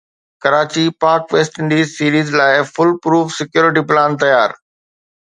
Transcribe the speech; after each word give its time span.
Karachi 0.43 0.85
Pak 1.01 1.21
West 1.33 1.53
Indies 1.59 1.87
series 1.97 2.27
لاءِ 2.39 2.53
fool 2.73 2.89
proof 3.03 3.25
security 3.37 3.81
plan 3.89 4.09
تيار 4.21 4.49